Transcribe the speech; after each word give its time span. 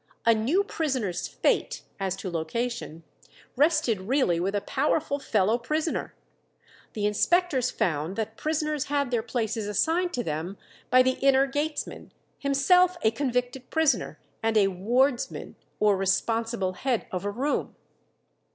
A 0.25 0.33
new 0.33 0.63
prisoner's 0.63 1.27
fate, 1.27 1.83
as 1.99 2.15
to 2.15 2.31
location, 2.31 3.03
rested 3.55 4.01
really 4.01 4.39
with 4.39 4.55
a 4.55 4.61
powerful 4.61 5.19
fellow 5.19 5.59
prisoner. 5.59 6.15
The 6.93 7.05
inspectors 7.05 7.69
found 7.69 8.15
that 8.15 8.35
prisoners 8.35 8.85
had 8.85 9.11
their 9.11 9.21
places 9.21 9.67
assigned 9.67 10.11
to 10.13 10.23
them 10.23 10.57
by 10.89 11.03
the 11.03 11.19
inner 11.21 11.45
gatesman, 11.45 12.11
himself 12.39 12.97
a 13.03 13.11
convicted 13.11 13.69
prisoner, 13.69 14.17
and 14.41 14.57
a 14.57 14.69
"wardsman" 14.69 15.53
or 15.79 15.95
responsible 15.95 16.73
head 16.73 17.05
of 17.11 17.23
a 17.23 17.29
room. 17.29 17.75